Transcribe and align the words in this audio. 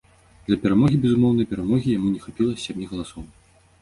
Для 0.47 0.55
перамогі 0.63 0.97
безумоўнай 1.03 1.49
перамогі 1.53 1.93
яму 1.99 2.09
не 2.17 2.25
хапіла 2.25 2.59
сямі 2.67 2.91
галасоў. 2.95 3.23